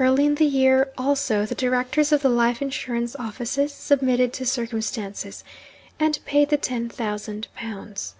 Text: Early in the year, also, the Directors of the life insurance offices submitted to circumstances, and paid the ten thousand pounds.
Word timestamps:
Early 0.00 0.26
in 0.26 0.34
the 0.34 0.44
year, 0.46 0.90
also, 0.98 1.46
the 1.46 1.54
Directors 1.54 2.10
of 2.10 2.22
the 2.22 2.28
life 2.28 2.60
insurance 2.60 3.14
offices 3.14 3.72
submitted 3.72 4.32
to 4.32 4.44
circumstances, 4.44 5.44
and 6.00 6.18
paid 6.24 6.48
the 6.48 6.56
ten 6.56 6.88
thousand 6.88 7.46
pounds. 7.54 8.16